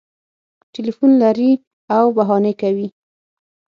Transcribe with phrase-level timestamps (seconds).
[0.73, 1.51] ټلیفون لري
[1.95, 2.87] او بهانې کوي